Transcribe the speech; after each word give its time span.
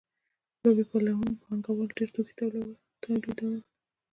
لویو 0.63 1.37
پانګوالو 1.41 1.95
ډېر 1.97 2.09
توکي 2.15 2.33
تولیدول 3.03 3.61